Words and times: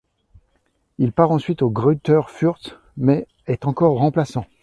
Il 0.97 1.11
part 1.11 1.29
ensuite 1.29 1.61
au 1.61 1.69
Greuther 1.69 2.27
Fürth, 2.31 2.79
mais 2.97 3.27
est 3.45 3.67
encore 3.67 3.99
remplaçant. 3.99 4.47